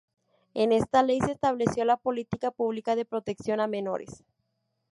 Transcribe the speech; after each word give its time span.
En 0.55 0.71
esta 0.71 1.03
ley 1.03 1.19
se 1.19 1.31
estableció 1.31 1.85
la 1.85 1.95
política 1.95 2.49
pública 2.49 2.95
de 2.95 3.05
protección 3.05 3.59
a 3.59 3.67
menores. 3.67 4.23